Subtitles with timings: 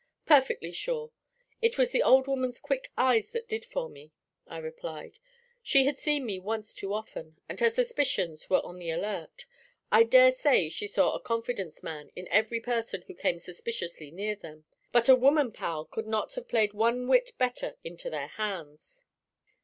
[0.25, 1.11] 'Perfectly sure.
[1.61, 4.11] It was the old woman's quick eyes that did for me,'
[4.47, 5.19] I replied;
[5.61, 9.45] 'she had seen me once too often, and her suspicions were on the alert.
[9.91, 14.35] I dare say she saw a "confidence man" in every person who came suspiciously near
[14.35, 19.05] them, but a woman pal could not have played one whit better into their hands.'